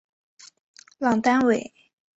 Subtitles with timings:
[0.97, 1.71] 朗丹韦。